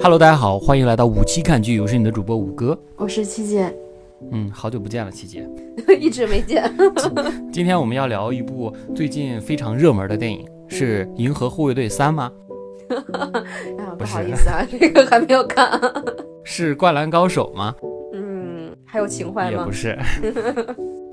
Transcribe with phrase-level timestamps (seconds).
[0.00, 2.78] Hello，大家好，欢迎来到五期看剧，我是你的主播五哥。
[2.96, 3.74] 我是七姐，
[4.32, 5.48] 嗯，好久不见了，七姐。
[5.98, 6.70] 一直没见。
[7.52, 12.30] 今天我们要聊一部最近非常热门的电影，是《银河护卫队三》吗？
[13.78, 15.80] 啊，不好意思啊，这个还没有看。
[16.44, 17.74] 是《灌篮高手》吗？
[18.12, 19.72] 嗯，还有情怀吗也不？
[19.72, 19.98] 是。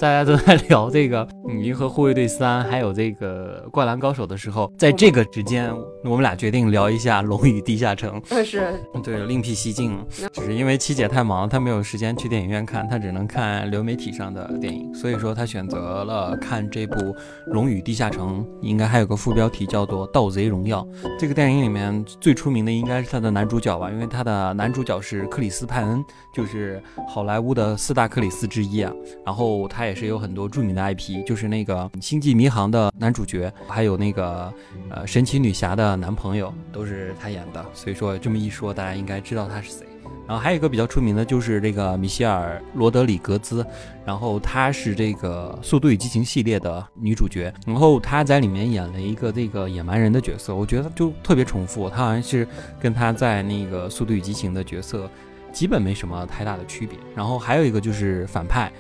[0.02, 5.72] 大家都在聊这个嗯《银河护卫队三》，还有这个《灌篮高手》的时候，在这个之间，
[6.04, 8.20] 我们俩决定聊一下《龙与地下城》。
[8.28, 10.04] 但是对，另辟蹊径，
[10.34, 16.96] 只是因为七姐太忙，她没有时间去电影院看，她只能看流媒体上的电影，所以说她选择了看这部
[17.46, 20.82] 《龙与地下城》，应该还有个副标题叫做《盗贼荣耀》。
[21.20, 28.92] 这个电影里面最出名的应该是它的男主角吧，因为它的男主角是克里斯派恩，就是好莱坞的四大克里斯之一啊。
[29.24, 34.52] 然后他也也是有很多著名的 IP，就是那个《星际迷航》的男主角，还有那个
[34.90, 37.66] 呃神奇女侠的男朋友，都是他演的。
[37.74, 39.86] 所以说这么一说，大家应该知道他是谁。
[40.26, 43.66] 然后还有一个比较出名的就是这个米歇尔·罗德里格兹，
[44.06, 52.48] 然后她是这个《速度与激情》系列的女主角，然后她在里面演了一个这个野蛮人的角色，我觉得就特别重复，她好像是
[52.80, 55.10] 跟她在那个《速度与激情》的角色
[55.52, 56.98] 基本没什么太大的区别。
[57.14, 58.72] 然后还有一个就是反派。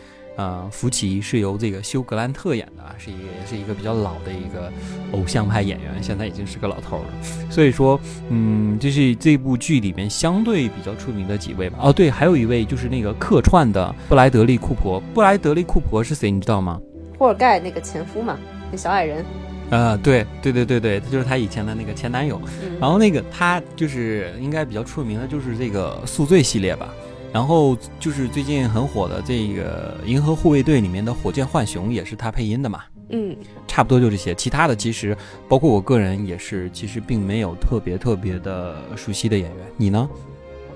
[0.41, 4.73] 呃，福奇是由这个休格兰特演的啊，是一个也是一个比较老的一个
[5.11, 7.05] 偶像派演员，现在已经是个老头了。
[7.51, 11.77] 所以说，嗯，这是这部剧里面相对比较出名的几位吧。
[11.83, 14.99] 哦，对，还有一位就是那个客串的布莱德利库珀。
[15.13, 16.31] 布莱德利库珀是谁？
[16.31, 16.81] 你知道吗？
[17.19, 18.35] 霍尔盖那个前夫嘛，
[18.71, 19.23] 那小矮人。
[19.69, 22.41] 呃，对对对对对，他就是他以前的那个前男友。
[22.63, 26.91] 嗯，然后那个他就是应该比较出名的，就是这个宿醉系列吧。
[27.33, 32.83] 然后就是最近很火的这个《银河护卫队》里面的火箭浣熊也是他配音的嘛。
[33.09, 33.35] 嗯，
[33.67, 35.15] 差不多就这些，其他的其实
[35.47, 39.65] 包括我个人也是，其实并没有特别特别的熟悉的演员。
[39.77, 40.09] 你呢？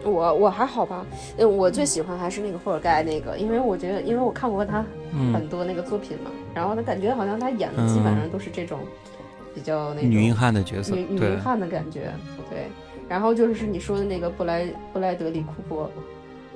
[0.04, 1.06] 我我还好吧。
[1.38, 8.80] 嗯，我最喜欢还是那个霍尔盖那个，因为我觉得，因为我看过他嗯很，多那个作品嘛，然后他感觉好像他演的基本上都是这种
[9.54, 12.14] 比较那种女硬汉的角色女，女硬，汉的感觉，
[12.50, 12.68] 对。
[13.08, 15.90] 然后就是你说的那个布莱布莱德里库珀，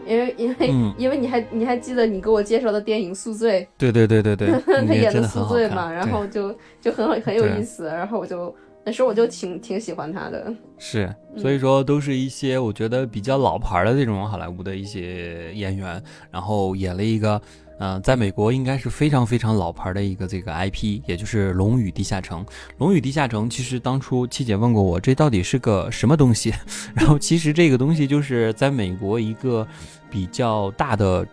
[0.05, 0.93] 因为因为、嗯。
[0.97, 4.49] 因为你还你还记得你给我介绍的电影《宿醉对对对对对，》，
[4.87, 11.05] 他演的宿醉嘛，然后就就很很有意思，然后我就那时候我就挺挺喜欢他的，是，
[11.35, 11.39] 嗯。
[11.39, 16.01] 所以说都是一些我觉得比较老牌的这种好莱坞的一些演员，
[16.31, 17.41] 然后演了一个，
[17.79, 22.45] 呃，在美国应该是非常非常老牌的一个这个 IP，也就是《龙与地下城》。
[22.77, 26.53] 《龙与地下城》其实当初七姐问过我，这到底是个什么东西？
[26.93, 29.65] 然后其实这个东西就是在美国一个
[30.11, 31.25] 比较大的，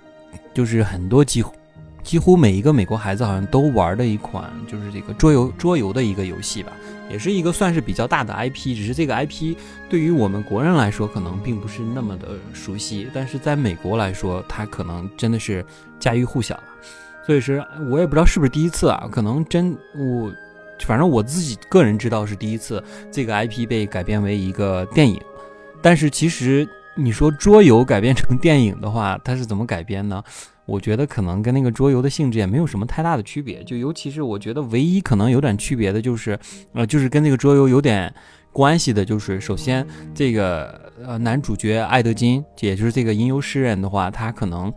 [0.54, 1.52] 就是很多几乎。
[2.04, 6.72] 几乎每一个美国孩子好像都玩的一款，就是这个桌游桌游的一个游戏吧。
[7.10, 9.56] 也是一个算是比较大的 IP，只是这个 IP
[9.88, 15.64] 对于我们国人来说可能并不是那么的熟悉，但是在美国来说，它可能真的是
[16.00, 16.64] 家喻户晓了。
[17.24, 20.32] 所以说，我也不知道是不是第一次啊，可能真我，
[20.80, 25.20] 反正我自己个人知道是第一次，这个 IP 被改编为一个电影。
[25.82, 30.22] 但是其实你说桌游改编成电影的话，它是怎么改编呢？
[30.66, 36.38] 我觉得可能跟那个桌游的性质也没有什么太大的区别，就尤其是我觉得唯一可能有点区别的就是，
[36.72, 38.12] 呃，就是跟那个桌游有点
[38.52, 44.72] 关系的，就是首先这个呃男主角艾德金，也就是这个吟游诗人的话，他可能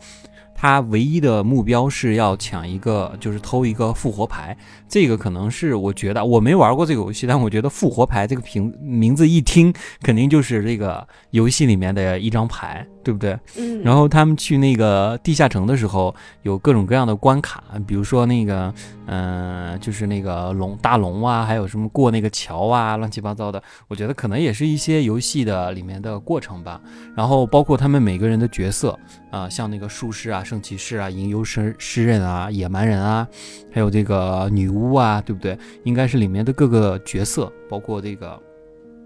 [0.53, 4.55] 他唯一的目标是要抢一个，就是偷一个复活牌，
[4.89, 13.37] 这个可能是我觉得我没玩过这个游戏，但我觉得复活牌这个名名字一听，肯定就是这个游戏里面的一张牌，对不对？
[13.57, 18.73] 嗯，然后他们去那个地下城的时候，有各种各样的关卡，比如说那个，
[19.05, 23.61] 嗯、就是那个龙大龙啊，还有什么过那个桥啊，乱七八糟的。
[23.87, 26.81] 我觉得可能也是一些游戏的里面的过程吧。
[27.15, 28.97] 然后包括他们每个人的角色
[29.29, 33.27] 啊、像那个术士啊、圣骑士啊、吟游诗诗人啊、野蛮人啊，
[33.71, 35.57] 还有这个女巫啊，对不对？
[35.83, 38.41] 应该是里面的各个角色，包括这个，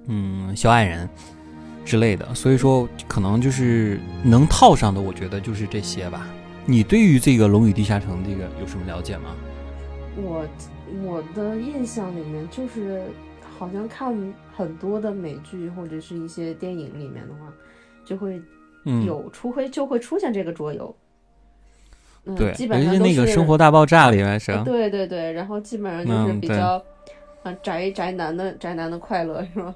[0.08, 1.10] 嗯，小矮人。
[1.86, 6.26] 之类的，所以说可能就是能套上的，我觉得就是这些吧。
[6.66, 9.36] 你对于这个《龙与地下城》这个有什么了解吗？
[10.16, 10.48] 我
[11.04, 13.04] 我的印象里面就是
[13.58, 14.16] 好像看
[14.56, 17.52] 很多的美剧或者是一些电影里面的话，
[18.06, 18.42] 就会
[18.86, 20.96] 嗯，有出会就会出现这个桌游。
[22.26, 26.82] 嗯，对，基尤其那个《生活大爆炸》里面是吧，对对对，然后基本上就是比较，
[27.44, 29.76] 嗯宅宅男的宅男的快乐是吧？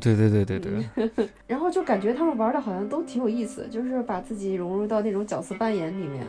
[0.00, 6.26] 对对对对对， 然后就感觉他们玩的好像都挺有意思，就是把自己融入到那种角色扮演里面。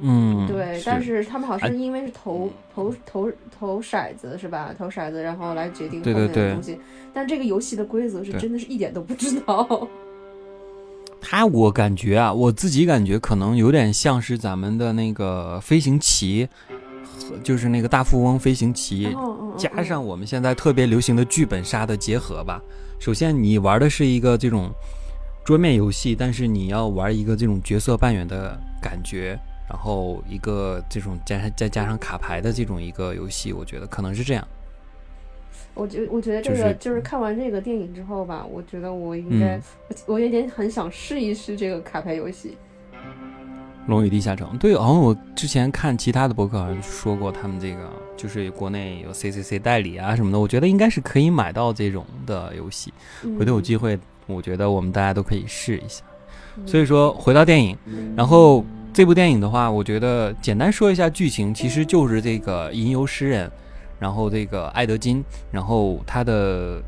[0.00, 4.74] 嗯，对，是但是他们好像是因为是投、投投投骰子是吧？
[4.78, 6.80] 投骰子然后来决定后面的对对对东西。
[7.12, 9.86] 但这个游戏的规则是真的是一点都不知道。
[11.22, 16.46] 它我感觉啊，我自己感觉可能有点像是咱们的那个飞行棋，
[17.08, 19.08] 和就是那个大富翁飞行棋，
[19.56, 22.60] 加上我们现在特别流行的剧本杀的结合吧。
[22.98, 24.70] 首先，你玩的是一个这种
[25.44, 29.38] 桌面游戏，但是你要玩一个这种角色扮演的感觉，
[29.70, 34.46] 然后一个这种加上再加上卡牌的这种一个游戏，我觉得可能是这样。
[35.74, 39.62] 我觉我觉得这就是个就是看完这个电影之后吧，我觉得我应该、嗯
[40.06, 42.56] 我我有点很想试一试这个卡牌游戏。
[43.88, 52.92] 《龙与地下城》对，好像我之前看其他的博客好像说过，他们这个就是国内有 CCC 代理啊什么的，我觉得应该是可以买到这种的游戏。
[53.36, 56.04] 回头有机会，我觉得我们大家都可以试一下。
[56.56, 57.76] 嗯所以说，回到电影，
[58.14, 63.50] 然后这部电影的话，我觉得简单说一下剧情，其实就是这个吟游诗人，
[64.02, 65.22] 然后这个艾德金，
[65.52, 66.82] 然后他的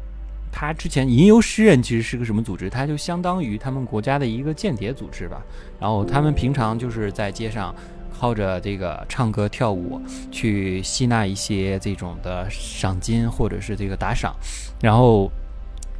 [0.50, 2.68] 他之前吟游诗人其实是个什么组织？
[2.68, 5.40] 他就相当于他们国家的一个间谍组织吧。
[5.78, 7.72] 然后他们平常就是在街上
[8.18, 10.00] 靠着这个唱歌跳舞
[10.32, 14.34] 去吸纳一些这种的赏金或者是这个打赏，
[14.82, 15.30] 然后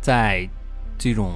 [0.01, 0.45] 在
[0.99, 1.31] 这种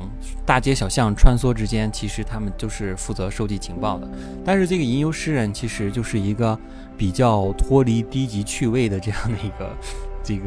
[0.45, 4.09] 大街小巷穿梭之间，其实他们就是负责收集情报的。
[4.45, 6.59] 但是这个吟游诗人其实就是一个
[6.99, 9.75] 比较脱离低级趣味的这样的一个
[10.23, 10.45] 这种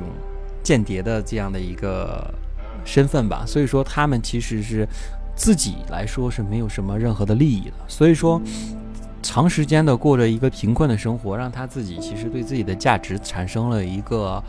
[0.62, 2.32] 间谍的这样的一个
[2.86, 3.44] 身份吧。
[3.48, 4.88] 所以说他们其实是
[5.36, 7.74] 自己来说是没有什么任何的利益的。
[7.88, 8.40] 所以说。
[9.24, 14.44] 长时间的过着一个贫困的生活，让他自己其实对自己的价值产生了一个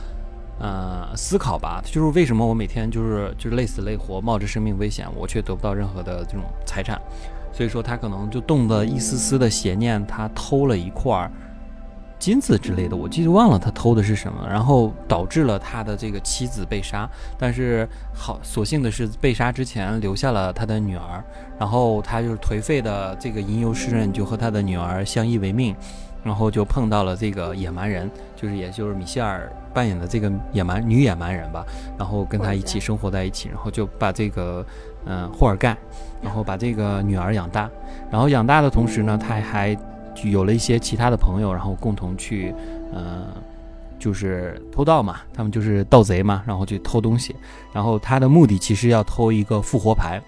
[0.59, 6.99] 呃思考吧，就是为什么我每天就是就是累死累活，冒着生命危险，我却得不到任何的这种财产，
[7.53, 11.31] 所以说他可能就动了一丝丝的邪念，他偷了一块儿
[12.23, 21.25] 金子之类的，我记得忘了他偷的是什么，然后导致了他的这个妻子被杀，但是好所幸的是被杀之前留下了他的女儿，
[21.59, 25.75] 然后他就是颓废的这个吟游诗人就和他的女儿相依为命。
[26.25, 31.67] 然后就碰到了这个野蛮人，就是也就是米歇尔扮演的这个野蛮女野蛮人吧，
[31.99, 34.65] 然后跟他一起生活在一起，然后就把这个
[35.05, 35.77] 嗯、霍尔盖，
[36.23, 37.69] 然后把这个女儿养大，
[38.09, 39.77] 然后养大的同时呢，他还
[40.15, 42.55] 就有了一些其他的朋友，然后共同去
[42.95, 43.27] 嗯、
[43.99, 47.35] 就是偷盗嘛，他们就是盗贼嘛，然后去偷东西，
[47.73, 50.21] 然后他的目的其实要偷一个复活牌。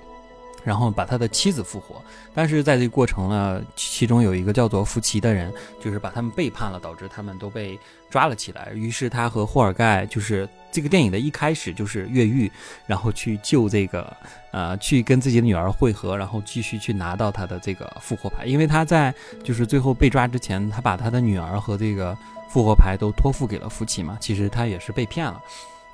[0.65, 2.03] 然后把他的妻子复活，
[2.35, 7.79] 但是在这个过程呢，其中有一个叫做福奇的人，就是把他们背叛了，导致他们都被
[8.09, 8.73] 抓了起来。
[8.75, 12.51] 于是他和霍尔盖，就是这个电影的一开始就是越狱，
[12.87, 14.17] 然后去救这个，
[14.53, 18.47] 呃，去跟自己的女儿会合，然后继续去拿到他的这个复活牌。
[18.47, 19.15] 因为他在
[19.45, 22.17] 就是最后被抓之前，他把他的女儿和这个
[22.49, 25.39] 复活牌都托付给了福奇嘛，其实他也是被骗了。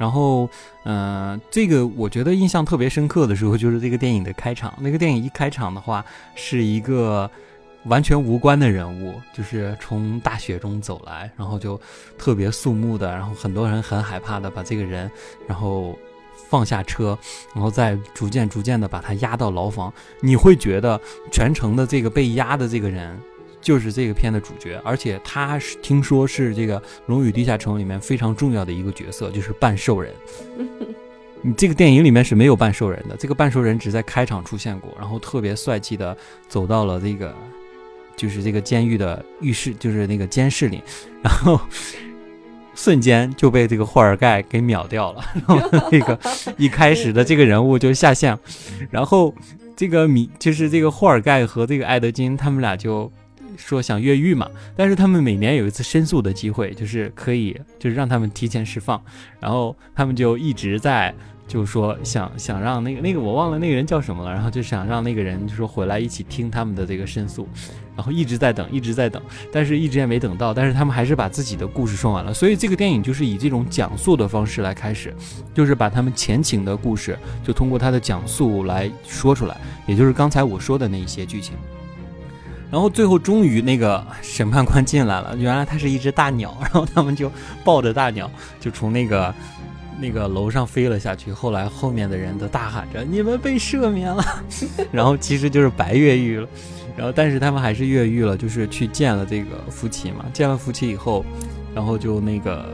[0.01, 0.49] 然后，
[0.85, 4.73] 嗯、呃，这个我觉得印象特别深刻的时候，就是这个电影的开场。
[4.81, 6.03] 那个电影一开场的话，
[6.35, 7.31] 是一个
[7.85, 11.79] 完全无关的人物，就是从大雪中走来，然后就
[12.17, 15.11] 特别肃穆的，然后很多人很害怕的把这个人，
[15.47, 15.95] 然后
[16.49, 17.19] 放下车，
[17.55, 19.93] 然后再逐渐逐渐的把他押到牢房。
[20.23, 20.99] 你会觉得
[21.31, 23.21] 全程的这个被押的这个人。
[23.61, 30.13] 就是这个片的主角，而且他是听说是这个《龙与地下城》里面非常重要的一个角色，就是半兽人。
[31.43, 36.17] 你这个电影里面是没有半兽人的，这个半兽人只在开场出现过，然后特别帅气的
[36.49, 37.35] 走到了这个，
[38.15, 40.83] 就是这个监狱的浴室，就是那个监室里，
[41.23, 41.59] 然后
[42.75, 46.19] 瞬间就被这个霍尔盖给秒掉了， 然后那个
[46.59, 48.39] 一开始的这个人物就下线，
[48.91, 49.35] 然后
[49.75, 53.11] 这个米就是这个霍尔盖和这个艾德金他们俩就。
[53.57, 59.01] 说想越狱嘛，但是他们每年有一次申诉的机会，就是可以，就是让他们提前释放，
[59.39, 61.15] 然后他们就一直在，
[61.47, 67.49] 就是说想想让那个那个我忘了那个人叫什么了，然后就想让那个人就说回来一起听他们的这个申诉，
[67.97, 69.21] 然后一直在等，一直在等，
[69.53, 75.15] 但是一直也没等到，但是他们还是把自己的故事说完了，所以这个电影就是以这种讲述的方式来开始，
[75.53, 81.55] 就是把他们前情的故事就通过他的讲述来说出来，也就是刚才我说的那一些剧情。
[82.71, 87.31] 然后最后终于那个审判官进来了，原来他是一只大鸟， 然后他们就
[87.65, 89.35] 抱着大鸟就从那个
[89.99, 91.33] 那个楼上飞了下去。
[91.33, 94.25] 后来后面的人都大喊着：“你们被赦免了！”
[94.93, 96.49] 然后其实就是白越狱了。
[96.97, 100.27] 然后但是他们还是越狱了，就是去见了这个夫妻嘛。
[100.33, 101.25] 见了夫妻以后，
[101.75, 102.73] 然后就那个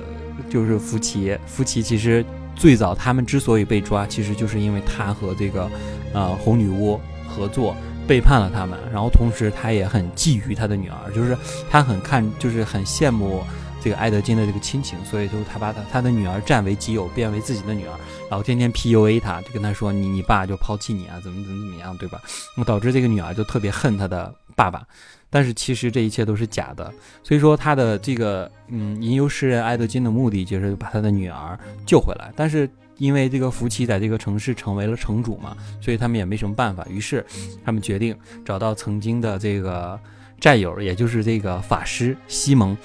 [0.50, 2.24] 就是夫妻，夫妻其实
[2.54, 5.70] 最早他们之所以被抓，其实就是因为他和这个
[6.12, 7.74] 呃红女巫合作。
[8.06, 11.36] 背叛了他们，然后同时他也很觊觎他的女儿，就是
[11.70, 13.42] 他很看，就是很羡慕
[13.82, 17.98] 这个埃德金的这个亲情，所以就他把他他的女儿占为己有，变为自己的女儿，
[18.30, 22.20] 然后天天 PUA 他，就跟他说你你爸就抛弃你啊，怎么怎么怎么样，对吧？
[22.56, 24.86] 那么导致这个女儿就特别恨他的爸爸，
[25.28, 32.70] 但是其实这一切都是假的，所以说他的这个嗯吟游诗人埃德金的目的就是把他的女儿救回来，但是。
[32.98, 36.86] 因为这个福奇在这个城市成为了城主嘛，所以他们也没什么办法。
[36.90, 37.24] 于是，
[37.64, 39.98] 他们决定找到曾经的这个
[40.40, 42.76] 战友，也就是这个法师西蒙，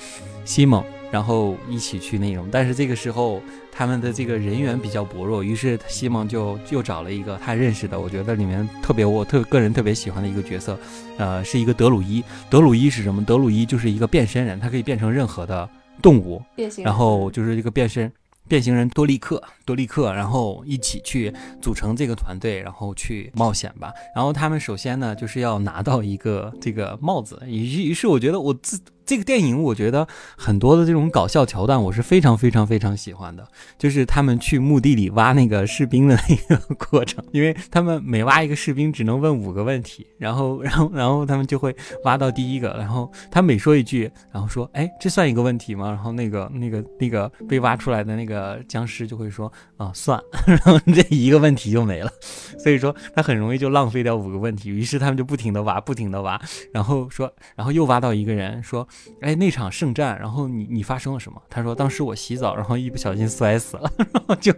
[0.44, 2.48] 西蒙，然后一起去那种。
[2.52, 3.42] 但是这个时候，
[3.72, 10.78] 他们的这个人员比较薄弱，于是西蒙就又找了一个他认识的，我觉得里面特别我特个人特别喜欢的一个角色，
[11.18, 12.24] 呃，是一个德鲁伊。
[12.50, 13.24] 德鲁伊是什么？
[13.24, 15.70] 德鲁伊就是一个变身人，他可以变成任何的
[16.02, 16.42] 动物，
[16.84, 18.12] 然后就是这个变身。
[18.52, 23.94] 变形人多利克，多利克，然后一起去组成这个团队，然后去冒险吧。
[24.14, 27.42] 然后他们首先呢，就是要拿到一个这个帽子。
[27.48, 28.78] 于于是，我觉得我自。
[29.12, 33.46] 这个电影我觉得很多的这种搞笑桥段我是非常非常非常喜欢的，
[33.78, 41.76] 就是他们去墓地里挖那个士兵的那个过程，因为他们每挖一个士兵只能问五个问题，然后然后然后他们就会
[42.06, 45.90] 挖到第一个，然后他每说一句，然后说哎这算一个问题吗？
[45.90, 52.10] 然后那个那个那个被挖出来的那个僵尸就会说啊算， 然后这一个问题就没了，
[52.58, 56.42] 所以说他很容易就浪费掉五个问题，于是他们就不停的挖不停的挖，
[56.72, 58.88] 然后说然后又挖到一个人说。
[59.22, 61.42] 哎，那场圣战，然后你你发生了什么？
[61.50, 64.54] 他说当时我洗澡，然后一不小心摔死了， 然后就，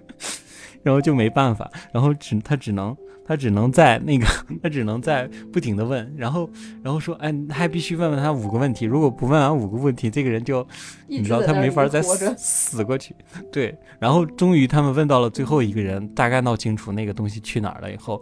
[0.83, 2.95] 然后就没办法，然后只他只能
[3.25, 4.25] 他只能在那个
[4.61, 6.49] 他只能在不停的问，然后
[6.83, 10.65] 然后说哎，还必须问问他五个问题，如果不问完五个问题，这个人就
[11.07, 13.15] 你知道他没法再死死过去。
[13.51, 18.21] 对，然后终于他们问到了最后一个人，大概闹清楚那个东西去哪儿了以后。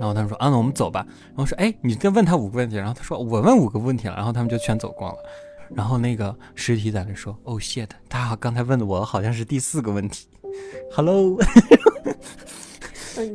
[0.00, 1.04] 然后他说啊，那我们走吧。
[1.28, 2.76] 然后说，哎，你再问他五个问题。
[2.76, 4.16] 然后他说，我问五个问题了。
[4.16, 5.18] 然后他们就全走光了。
[5.74, 10.26] 然后那个尸体在那说，哦，shit，他刚才问的我好像是第四个问题。
[10.92, 11.38] Hello。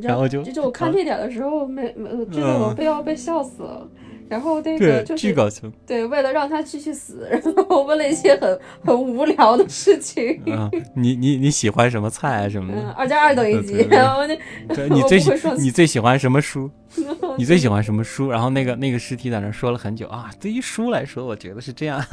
[0.02, 3.88] 然后就就我看这点的时候，没没，真的我被要被笑死了。
[4.28, 10.42] 然后那个就是巨搞笑，对，为了让他继续死，然后问了一些很很无聊的事情。
[10.94, 12.90] 你你你喜欢什么菜啊什么的？
[12.90, 13.86] 二加二等于几？
[13.90, 14.36] 然后那
[14.88, 16.70] 你最喜你最喜欢什么书？
[17.36, 18.30] 你最喜欢什么书？
[18.30, 20.30] 然后那个那个尸体在那说了很久啊。
[20.40, 22.04] 对于书来说，我觉得是这样。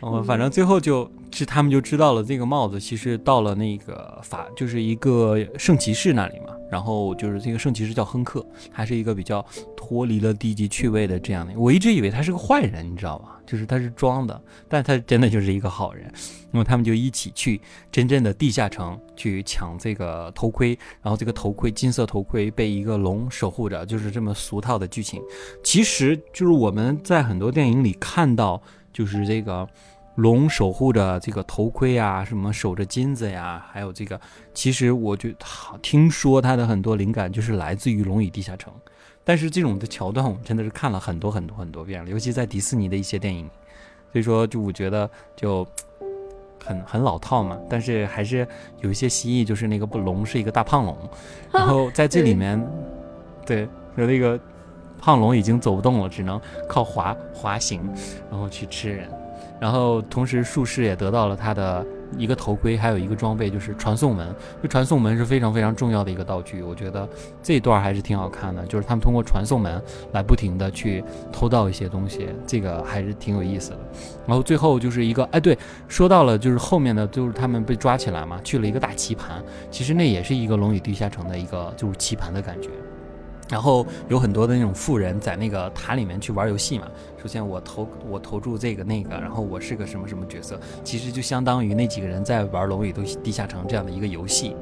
[0.00, 6.54] 哦，反正最后就是他们就知道了这个帽子其实到了那个法，就是一个圣骑士那里嘛。
[6.70, 9.44] 然后就是这个圣骑士叫亨克，还是一个比较
[9.76, 11.52] 脱离了低级趣味的这样的。
[11.54, 13.38] 我一直以为他是个坏人，你知道吧？
[13.46, 16.10] 就是他是装的，但他真的就是一个好人。
[16.50, 17.60] 那么他们就一起去
[17.90, 20.68] 真正的地下城去抢这个头盔，
[21.02, 25.20] 然后这个头盔金色头盔被一个龙守护着，就是这么俗套的剧情。
[25.62, 29.68] 其实就是我们在很多电影里看到，就是这个。
[30.16, 34.20] 龙守护着这个头盔啊，什么守着金子呀，还有这个，
[34.52, 38.70] 其实我觉好听说他的很多灵感就是来自于《龙与地下城》，
[39.24, 43.48] 但是这种的桥段我们真的是看了很多很多很多遍了，尤其在迪士尼的一些电影，
[44.12, 45.66] 所以说就我觉得就
[46.62, 48.46] 很很老套嘛，但是还是
[48.82, 50.94] 有一些蜥蜴，就是那个龙是一个大胖龙，
[51.50, 52.62] 然后在这里面，
[53.46, 54.38] 对，有 那个
[55.02, 57.80] 胖龙已经走不动了，只能靠滑滑行，
[58.30, 59.08] 然后去吃人。
[59.60, 61.84] 然后同时，术士也得到了他的
[62.16, 64.32] 一个头盔，还有一个装备，就是传送门。
[64.60, 67.08] 就传送门是非常非常重要的一个道具，我觉得
[67.42, 68.64] 这一段还是挺好看的。
[68.66, 69.80] 就是他们通过传送门
[70.12, 73.78] 来不停的去偷盗一些东西，这个还是挺有意思的。
[74.26, 75.56] 然后最后就是一个，哎，对，
[75.88, 82.68] 说到了就是后面的，就是他们被抓起来嘛，去了一个大棋盘，其实那也是一个龙与地下城的一个就是棋盘的感觉。
[83.52, 86.88] 然后有很多的那种富人在那个塔里面去玩游戏嘛。
[87.20, 94.56] 首先我投我投注这个那个，然后我是个什么什么角色，其实就相当于那几个人在玩《龙与地地下城》这样的一个游戏。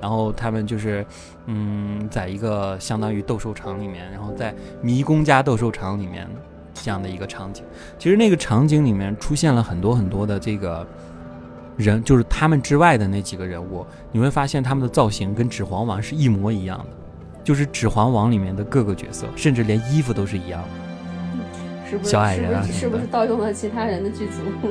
[0.00, 1.04] 然后他们就是，
[1.46, 6.26] 嗯，在一个相当于斗兽场里面，然后在迷宫加斗兽场里面
[6.72, 7.64] 这样的一个场景。
[7.98, 10.86] 其实那个场景里面出现了很多很多的这个
[11.76, 16.99] 人，就是他们之外的那几个人物，你会发现他们的造型跟《指环王》是一模一样的。
[17.42, 20.68] 就是《指环王》里面的各个角色，甚至连衣服都是一样的。
[22.04, 24.68] 小矮人啊，是不是盗用了其他人的剧组？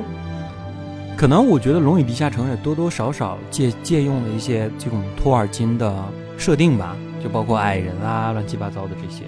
[1.17, 5.93] 可能我觉得《龙与地下城》也多多少少借借用了一些这种托尔金的
[6.37, 9.25] 设定吧，就包括矮人啊、乱七八糟的这些。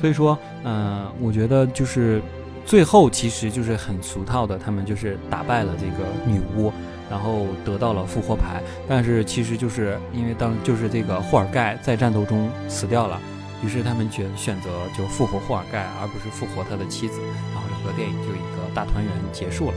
[0.00, 2.22] 所以说，嗯，我觉得就是
[2.64, 6.72] 最后其实就是很俗套的，他们就是打败了这个女巫。
[7.08, 13.20] 然后得到了复活牌，但是其实就是因为当就是这个霍尔盖在战斗中死掉了，
[13.64, 17.20] 于是他们选选择就复活霍尔盖，而不是复活他的妻子，
[17.52, 19.74] 然后整个电影就一个大团圆结束了。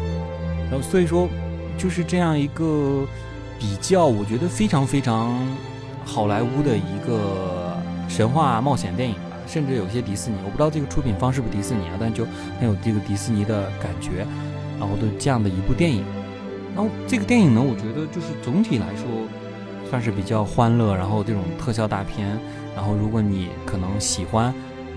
[0.69, 1.29] 然后所以说，
[1.77, 3.05] 就是这样一个
[3.59, 5.36] 比较，我觉得非常非常
[6.05, 12.25] 好莱坞的一个神话冒险电影吧，甚至有些迪士尼，我不知道这个出品方是不是迪士尼啊，但就
[12.59, 14.25] 很有这个迪士尼的感觉，
[14.79, 16.03] 然后的这样的一部电影。
[16.76, 19.06] 然后这个电影呢，我觉得就是总体来说
[19.90, 22.40] 算是比较欢乐，然后这种特效大片。
[22.76, 24.54] 然后如果你可能喜欢，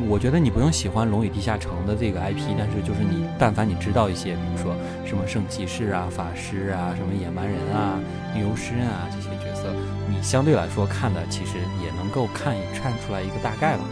[0.08, 7.98] 我觉得你不用喜欢《龙与地下城》的这个 IP，但是就是你但凡你知道一些，比如说什么圣骑士啊、法师啊、什么野蛮人啊、
[8.34, 9.74] 牛师啊这些角色，
[10.08, 13.84] 你相对来说看的其实也能够看看出来一个大概吧。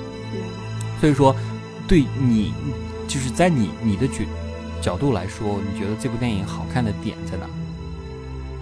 [1.00, 1.34] 所以说，
[1.88, 2.54] 对你
[3.08, 4.24] 就是在你你的角
[4.80, 7.46] 角度来说，你觉得这部电影好看的点在哪？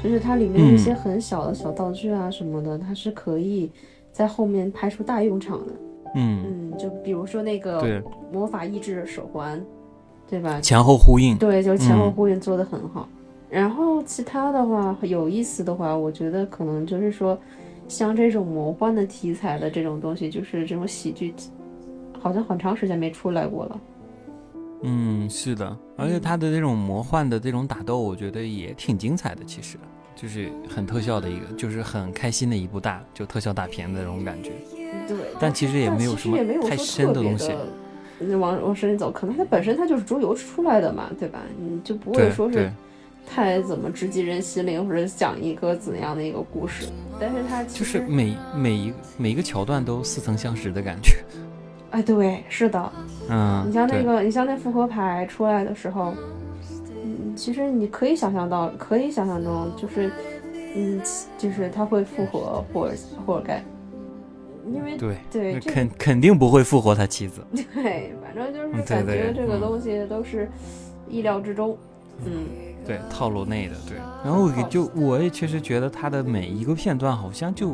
[0.02, 3.70] 就是它里面有一些很小的小道具啊什么的，它是可以
[4.12, 5.72] 在后面拍出大用场的。
[6.14, 8.02] 嗯嗯，就比如说那个
[8.32, 9.62] 魔法意志手环，
[10.28, 10.60] 对吧？
[10.60, 11.36] 前后呼应。
[11.36, 13.08] 对，就是前后嗯呼应做的很好。
[13.50, 17.38] 然后其他的话有意思的话，我觉得可能就是说，
[17.88, 21.34] 像这种魔幻的题材的这种东西，就是这种喜剧，
[22.18, 23.80] 好像很长时间没出来过了。
[24.82, 29.44] 嗯，是的，而且它的这种魔幻的这种打斗，我觉得也挺精彩的。
[29.44, 29.76] 其实
[30.14, 34.52] 就是很特效的一个，就是很开心的一部大就特效大片的那种感觉。
[35.06, 37.48] 对，但其实也没有什么太深的东西
[38.20, 41.40] 的往往深里走，可能它本身它就是桌游出来的嘛，对吧？
[41.58, 42.72] 你就不会说是对，
[43.26, 46.86] 太怎么直击人心灵，或者讲一个怎样的一个故事。
[47.20, 51.18] 但是它其实就是每每一每一个桥段都似曾相识的感觉。
[51.90, 52.92] 哎，对，是的，
[53.30, 56.12] 嗯，你像那个，你像那复活牌出来的时候，
[57.04, 60.10] 嗯，其实你可以想象到，可以想象中，就是，
[60.76, 61.00] 嗯，
[61.38, 63.64] 就是他会复活霍尔霍尔盖，
[64.70, 67.40] 因为对那对肯肯定不会复活他妻子。
[67.74, 70.50] 对，反正就是感觉这个嗯东西都是
[71.08, 71.74] 意料之中，
[72.26, 72.44] 嗯，
[72.84, 73.96] 对，套路内的，对。
[74.22, 77.70] 然后就我也确实觉得他的每一个片段好像就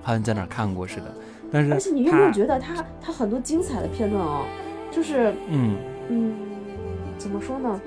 [0.00, 1.14] 好像在哪儿看过似的，
[1.50, 4.44] 但是而且你有没有觉得他他很多精彩的片段哦，
[4.90, 5.76] 就是嗯
[6.08, 6.34] 嗯，
[7.18, 7.80] 怎么说呢？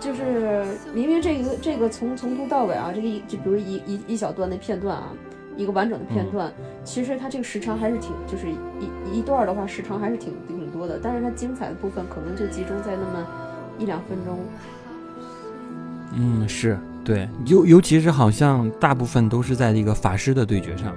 [0.00, 5.12] 就是明明这个这个从从头到尾啊，这个一就比如一一一小段的片段啊，
[5.56, 13.26] 一个完整的片段，其实它这个时长还是挺，就是一一段的话时长还是挺挺多的，但是它精彩的部分可能就集中在那么
[13.78, 14.38] 一两分钟。
[16.14, 20.92] 嗯是对，尤尤其是好像大部分都是在这个法师的对决上，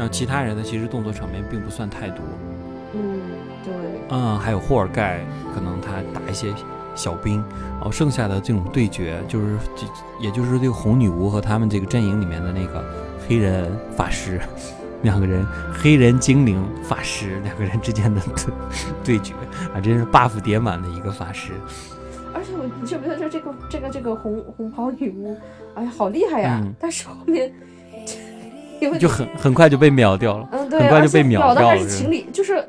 [0.00, 2.24] 然后其他人呢其实动作场面并不算太多。
[2.94, 3.20] 嗯，
[3.62, 3.74] 对，
[4.08, 5.20] 嗯，还有霍尔盖，
[5.54, 6.54] 可能他打一些
[6.94, 7.36] 小兵，
[7.74, 9.86] 然后剩下的这种对决，就是这
[10.18, 12.82] 也就是这个红女巫和他们这个阵营里面的那个
[13.28, 14.40] 黑人法师，
[15.02, 18.22] 两个人黑人精灵法师两个人之间的
[19.04, 19.34] 对对决
[19.74, 21.52] 啊，真是 buff 叠满的一个法师。
[22.32, 25.36] 而且我你觉不觉得这个这个这个红红袍女巫，
[25.74, 26.58] 哎呀，好厉害呀！
[26.64, 27.52] 嗯但是后面
[28.80, 30.48] 因为就很很快就被秒掉了。
[30.52, 32.64] 嗯，对，很快就被秒的还秒掉了是是情理，就是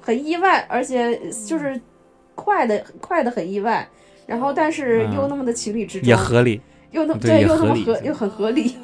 [0.00, 1.80] 很意外，而且就是
[2.34, 3.88] 快的快的很意外，
[4.26, 8.76] 然后但是又嗯那么的情理之中，也合理，又那么对也又那么合又很合理，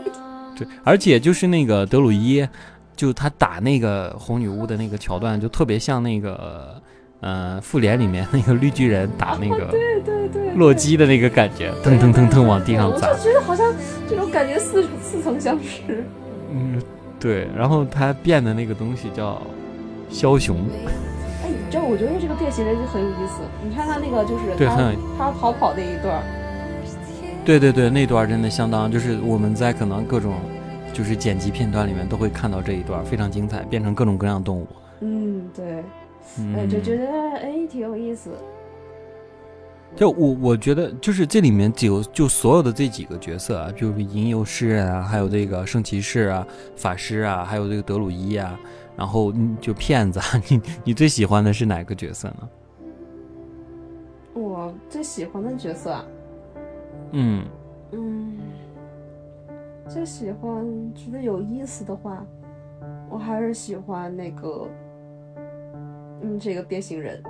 [0.56, 2.46] 对，而且就是那个德鲁伊，
[2.96, 6.80] 就他打那个红女巫的那个桥段，就特别像那个
[7.20, 13.22] 呃复联里面那个绿巨人打那个对对对，洛基的那个感觉，腾腾腾腾往地上砸我就。
[13.22, 13.70] 觉得好像
[14.36, 16.04] 感觉似似曾相识。
[16.52, 16.82] 嗯，
[17.18, 17.48] 对。
[17.56, 19.40] 然后他变的那个东西叫
[20.10, 20.58] 枭雄，
[21.42, 23.40] 哎，你知道，我觉得这个变形人就很有意思。
[23.66, 24.66] 你看他那个就是他对
[25.16, 26.22] 他逃跑那一段，
[27.46, 30.34] 对对对，那段真的相当，就是我们在可能各种
[30.92, 34.66] 就是剪辑片段里面都会看到这一段，非常精彩，变成各种各样的动物。
[35.00, 35.82] 嗯，对，
[36.38, 37.06] 嗯，哎，就觉得
[37.40, 38.30] 哎挺有意思。
[39.96, 48.60] 就我我觉得，就是这里面只有就所有的这几个角色啊，就是吟游诗人啊，还有这个圣骑士啊、法师啊，还有这个德鲁伊啊，
[48.94, 52.48] 然后嗯就骗子啊，你你最喜欢的是哪个角色呢？
[54.34, 56.04] 我最喜欢的角色啊，
[57.12, 57.46] 嗯
[57.92, 58.36] 嗯，
[59.88, 62.22] 最喜欢觉得有意思的话，
[63.08, 64.68] 我还是喜欢那个，
[66.20, 67.22] 嗯，这个变形人，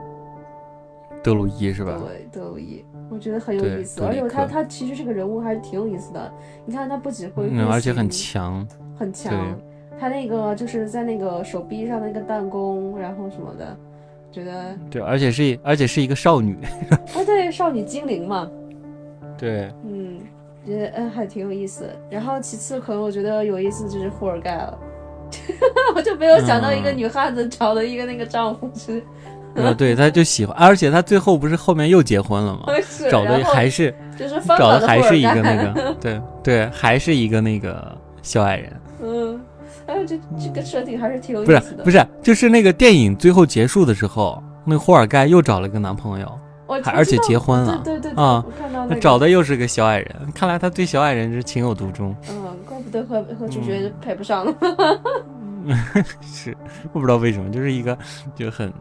[1.26, 2.00] 德鲁伊是吧？
[2.06, 6.32] 对，德鲁伊，我觉得很有意思，而且他他其实这个人物还是挺有意思的。
[6.64, 8.64] 你看他不仅会嗯，而且很强。
[8.96, 9.34] 很强，
[9.98, 13.76] 他那个就是在那个手臂上的那个弹弓，然后什么的，
[14.30, 16.56] 觉得对，而且是而且是一个少女。
[16.90, 18.48] 啊， 对，少女精灵嘛，
[19.36, 20.20] 对，嗯，
[20.64, 21.90] 觉得嗯还挺有意思。
[22.08, 24.78] 然后其次可能我觉得有意思就是霍尔盖了，
[25.96, 29.02] 我就没有想到一个嗯女汉子找的一个那个丈夫是
[29.64, 32.66] 呃，对，他就喜欢，而且他最后不是后面又结婚了吗？
[33.10, 39.40] 找的还是就是翻找的还是一个那个， 对对，还是一个那个小矮人，嗯，
[39.86, 41.84] 哎，这这个设定还是挺有不是意思的。
[41.84, 52.14] 不是，就是那个电影最后结束的时候，那个霍尔盖又找了个男朋友，我还而且结婚了，对对啊我看到那找的又是个小矮人，看来他对小矮人是情有独钟。
[52.30, 54.54] 嗯，怪不得和和主嗯角配不上了。
[56.22, 56.56] 是，
[56.92, 57.96] 我不知道为什么，就是一个
[58.36, 58.72] 就很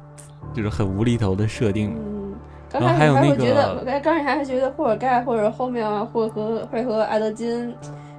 [0.56, 1.94] 就是很无厘头的设定。
[1.96, 2.34] 嗯，
[2.70, 7.76] 刚开始还有那还会觉得，个哎，刚开始还会觉得霍尔盖或者后面啊，会和会和艾德金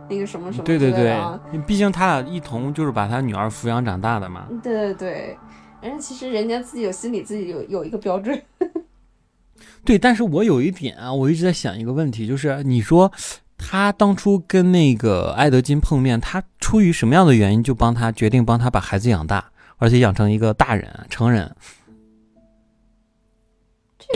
[0.09, 1.19] 那个什么什么对对对
[1.67, 4.47] 毕竟他俩一同就是把他女儿抚养长大的嘛。
[4.63, 5.39] 对对对，
[5.81, 8.41] 人家其实人家自己有心里自己有有一个标准。
[9.85, 13.11] 对，但是我有一点啊，我一直在想一个问题，就是你说
[13.57, 19.45] 他当初跟那个艾德金碰面，他出于什么样的原因就帮他决定帮他把孩子养大，
[19.79, 21.55] 而且养成一个大人成人？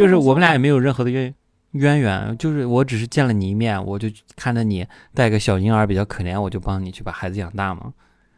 [0.01, 1.35] 就是我们俩也没有任何的渊
[1.73, 7.93] 渊源，就是我只是见了你一面，我就看着你带个小婴儿比较可怜，我就帮你去把孩子养大嘛。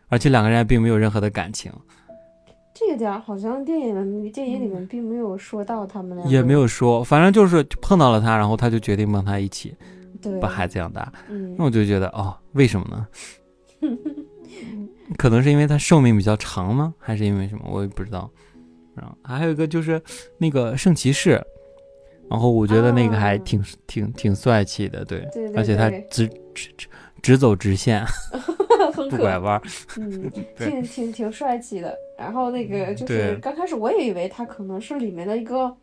[0.09, 1.71] 而且两个人并没有任何的感情，
[2.75, 9.73] 这个点儿好像电影电影里面并没有说到他们俩，也没有说，反正就是碰到了他，然后他就决定帮他一起
[10.21, 11.13] 对把孩子养大。
[11.31, 13.07] 嗯那我就觉得哦，为什么呢？
[15.17, 16.93] 可能是因为他寿命比较长吗？
[16.99, 17.63] 还是因为什么？
[17.71, 18.29] 我也不知道。
[18.95, 20.01] 然后还有一个就是
[20.39, 21.43] 那个圣骑士，
[22.31, 26.89] 然后我觉得那个还啊挺、挺挺帅气的，对，对对而且他直直直
[27.23, 28.05] 直走直线，
[28.95, 29.63] 不拐弯儿。
[29.97, 31.95] 嗯， 挺挺挺帅气的。
[32.19, 35.75] 然后那个就是刚开始我也以为他可能是里面的一个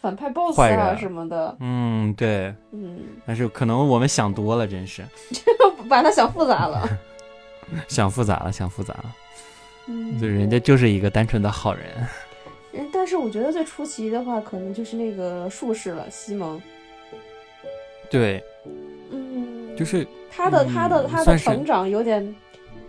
[0.00, 5.02] 反派 boss 啊什么的，嗯，对，嗯，但是可能我们想多了，真是
[5.88, 6.88] 把他想复杂了。
[7.88, 9.14] 想复杂了，想复杂了。
[9.86, 11.84] 嗯，就人家就是一个单纯的好人。
[13.04, 16.58] 嗯，但是我觉得最出奇的话，可能就是那个术士了，西蒙。
[18.10, 18.42] 对，
[19.12, 22.34] 嗯，就是他的嗯他的他的成长有点，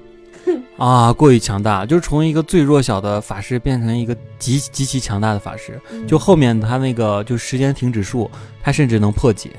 [0.78, 5.78] 啊，过于强大，就是从一个最弱小的法师变成一个极极其强大的法师。
[5.91, 8.32] 嗯就后面他那个就时间停止术，
[8.63, 9.49] 他甚至能破解。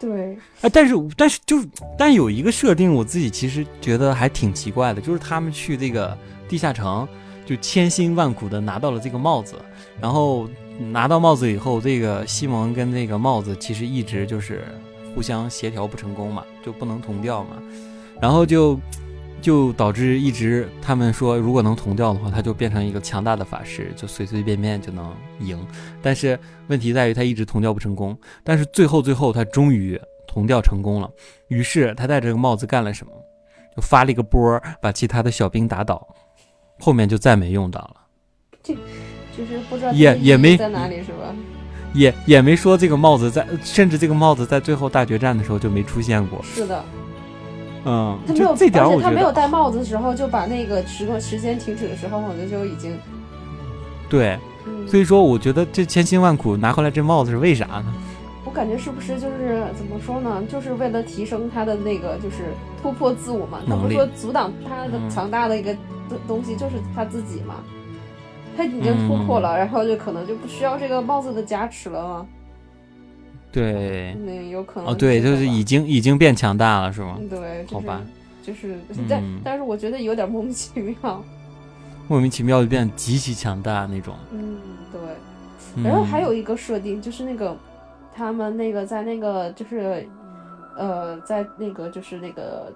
[0.00, 6.16] 对，啊，但是但是就是，但有一个设定，我自己其实觉得还挺奇怪的，就是他们去这个
[6.48, 7.06] 地下城，
[7.46, 9.54] 就千辛万苦的拿到了这个帽子，
[10.00, 10.46] 然后
[10.78, 14.64] 拿到帽子以后，这个西蒙跟这个帽子其实一直就是
[15.14, 17.56] 互相协调不成功嘛，就不能同调嘛，
[18.20, 18.78] 然后就
[19.40, 25.58] 就导致一直他们说，如果能同调的话，他就变成一个强大的法师，就随随便便就能赢。
[26.02, 31.08] 但是问题在于他一直同调不成功，但是最后最后他终于同调成功了。
[31.48, 33.12] 于是他戴着个帽子干了什么？
[33.76, 36.08] 就发了一个波儿，把其他的小兵打倒，
[36.78, 37.96] 后面就再没用到了，
[38.62, 41.34] 就是不知道也也没在哪里是吧？
[41.94, 46.42] 也也没说这个帽子在，甚至这个帽子在最后大决战的时候就没出现过。
[46.42, 46.84] 是的，
[47.84, 52.98] 嗯，他没有，就这点而且他没有戴帽子的时候，就把那个时光时间停止的时候，我觉得就已经，
[54.08, 57.94] 对，嗯，所以说我觉得这千辛万苦拿回来这帽子是为啥呢？
[58.44, 60.42] 我感觉是不是就是怎么说呢？
[60.50, 63.58] 就是为了提升他的那个，就是突破自我嘛。
[63.66, 65.74] 他不是说阻挡他的嗯强大的一个
[66.08, 67.56] 东东西，就是他自己嘛。
[68.56, 72.26] 他已经突破嗯了，然后就可能就不需要这个帽子的加持了嘛。
[73.52, 77.16] 对，那有可能哦对，就是已经已经变强大了是吗？
[77.20, 78.02] 嗯对，就是好吧，
[78.42, 81.22] 就是，但、嗯但是我觉得有点莫名其妙。
[82.08, 84.14] 莫名其妙就变得极其强大那种。
[84.30, 84.56] 嗯，
[84.92, 85.00] 对。
[85.76, 87.54] 嗯然后还有一个设定就是那个，
[88.14, 90.08] 他们那个在那个就是，
[90.78, 92.72] 呃，在那个就是那个，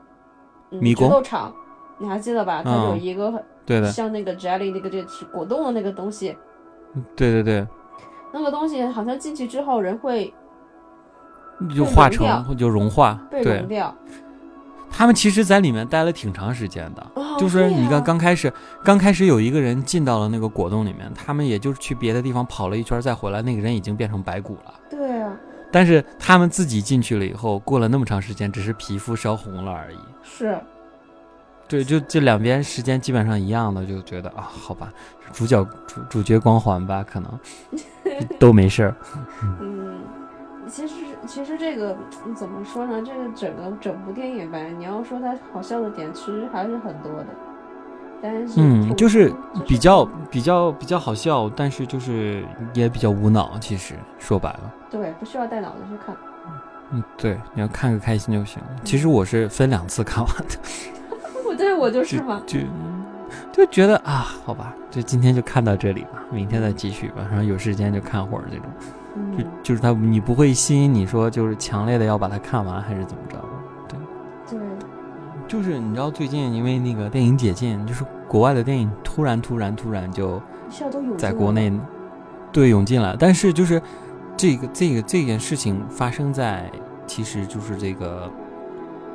[0.68, 1.54] 迷宫斗场，
[2.00, 2.62] 你还记得吧？
[2.64, 6.36] 它有嗯一个对的，像那个 jelly 那个这个果冻的那个东西，
[7.14, 7.66] 对对对，
[8.32, 10.32] 那个东西好像进去之后人会
[11.76, 13.20] 就化成就融化。
[13.30, 13.94] 被对融，掉。
[14.90, 17.06] 他们其实在里面待了挺长时间的。
[17.14, 18.52] 哦就是你看，刚开始，
[18.84, 24.74] 刚开始有一个人进到了那个果冻里面，他们也就是去别的地方跑了一圈再回来，那个人已经变成白骨了。
[24.90, 25.32] 对啊，
[25.70, 29.98] 但是他们自己进去了以后，过了那么长时间，只是皮肤烧红了而已。
[30.22, 30.58] 是，
[31.70, 34.92] 对，就这两边时间基本上一样的，就觉得啊，好吧，
[35.32, 37.30] 主角主主角光环吧，可能
[38.40, 38.96] 都没事儿。
[39.60, 40.00] 嗯，
[40.68, 40.94] 其实
[41.28, 43.00] 其实这个嗯怎么说呢？
[43.06, 47.26] 这个整个整部电影吧，你要说它好笑的点，其实还是很多的。
[48.20, 49.32] 但是嗯，就是
[49.66, 53.56] 比较比较比较好笑，但是就是也比较无脑。
[53.60, 56.14] 其实说白了，对，不需要带脑子去看。
[56.92, 58.60] 嗯，对，你要看个开心就行。
[58.82, 60.99] 其实我是分两次看完的，我
[61.60, 62.58] 对我就是嘛，就
[63.52, 68.66] 就觉得啊，好吧，就今天就看到这里吧，明天再继续吧，然后有时间就看会儿这种。
[69.36, 73.38] 就就是他，你不会吸引你说就是强烈的要把它看完，还是怎么着？
[73.88, 73.98] 对，
[74.56, 74.60] 对，
[75.46, 80.40] 就是你知道最近因为那个电影解禁，就是国外的电影突然突然突然就
[81.18, 81.72] 在国内
[82.52, 83.82] 对涌进来，但是就是
[84.36, 86.70] 这个这个这件事情发生在
[87.06, 88.30] 其实就是这个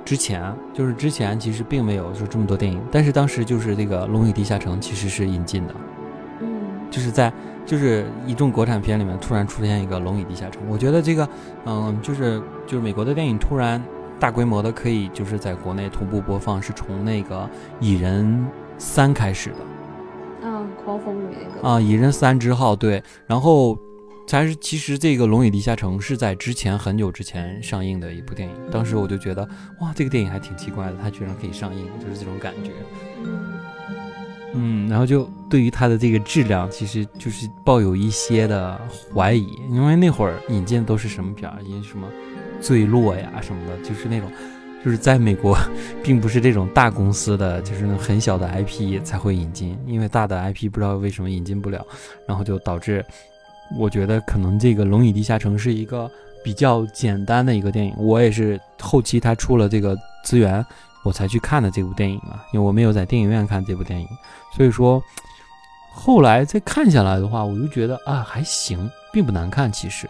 [0.06, 5.76] 之前，就是之前其实并没有说这么多电影，但是当时就是这个《龙与地下城》其实是引进的，
[6.42, 6.48] 嗯，
[6.90, 7.34] 就是在。
[7.66, 11.28] 就是一众国产片里面突然出现一个《龙与地下城》，我觉得这个，
[11.66, 13.84] 嗯，就是就是美国的电影突然
[14.20, 17.38] 大规模的可以就是在国内同步播放，是从那个
[17.80, 18.46] 《蚁人
[18.78, 19.56] 三》开始的。
[20.44, 21.68] 嗯，狂风雨那个。
[21.68, 23.76] 啊，《蚁人三之后》对，然后
[24.28, 29.48] 才是其实这个《龙与地下城》是在之前很久之前上映的一部电影，当时我就觉得
[29.80, 32.72] 哇，这个电影还挺奇怪的，它居然可以上映，就是这种感觉。
[34.56, 38.80] 嗯，然后就对于它的这个质量，其实就是抱有一些的
[39.14, 42.08] 怀疑，因为那会儿引进的都是什么片儿，因为什么
[42.62, 44.32] 坠落呀什么的，就是那种，
[44.84, 45.58] 就是在美国，
[46.02, 51.86] 并不是这种大公司的，就是那很小的 IP 才会引进，因为大的 IP 不知道为什么引进不了，
[52.26, 53.06] 然后就导致，
[53.78, 56.10] 我觉得可能这个《龙与地下城》是一个
[56.44, 60.66] 比较简单的一个电影，我也是后期他出了这个资源。
[61.04, 64.08] 我才去看的这部电影啊，因为我没有在电影院看这部电影，
[64.58, 65.00] 所以说
[65.94, 69.72] 后来再看下来的话，我就觉得啊还行，并不难看。
[69.72, 70.10] 其实，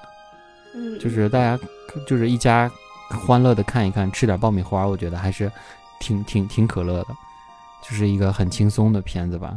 [0.74, 1.62] 嗯，就是大家
[2.08, 2.72] 就是一家
[3.10, 5.52] 欢乐的看一看，吃点爆米花，我觉得还是
[6.00, 7.08] 挺挺挺可乐的，
[7.84, 9.54] 就是一个很轻松的片子吧。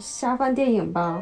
[0.00, 1.20] 下饭电影吧。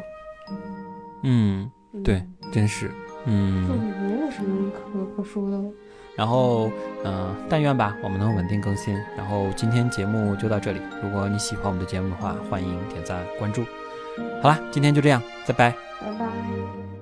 [1.21, 1.69] 嗯，
[2.03, 2.91] 对，真是，
[3.25, 3.67] 嗯，
[4.01, 5.69] 没有什么可可说的了。
[6.15, 6.71] 然后，
[7.03, 8.95] 嗯，但愿吧，我们能稳定更新。
[9.15, 10.81] 然后今天节目就到这里。
[11.03, 13.63] 如果你喜欢我们的节目的话，欢迎点赞关注。
[14.41, 15.71] 好啦，今天就这样，拜拜。
[16.01, 16.96] 拜拜。